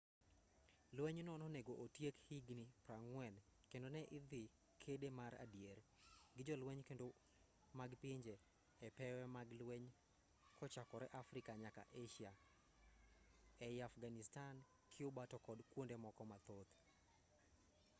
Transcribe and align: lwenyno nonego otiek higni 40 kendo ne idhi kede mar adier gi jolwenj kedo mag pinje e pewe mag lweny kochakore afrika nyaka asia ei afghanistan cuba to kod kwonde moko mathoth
lwenyno 0.97 1.33
nonego 1.41 1.73
otiek 1.85 2.15
higni 2.27 2.65
40 2.85 3.35
kendo 3.71 3.87
ne 3.95 4.01
idhi 4.17 4.43
kede 4.81 5.09
mar 5.19 5.33
adier 5.43 5.79
gi 6.35 6.41
jolwenj 6.47 6.81
kedo 6.89 7.07
mag 7.77 7.91
pinje 8.01 8.35
e 8.87 8.87
pewe 8.97 9.23
mag 9.35 9.47
lweny 9.59 9.87
kochakore 10.57 11.07
afrika 11.21 11.51
nyaka 11.63 11.83
asia 12.01 12.31
ei 13.67 13.77
afghanistan 13.89 14.55
cuba 14.93 15.23
to 15.31 15.37
kod 15.47 15.59
kwonde 15.71 15.95
moko 16.05 16.23
mathoth 16.31 16.71